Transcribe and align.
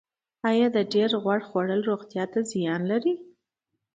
ایا 0.49 0.67
د 0.75 0.77
ډیر 0.93 1.09
غوړ 1.21 1.39
خوړل 1.47 1.81
روغتیا 1.89 2.23
ته 2.33 2.39
زیان 2.51 2.81
لري 2.91 3.13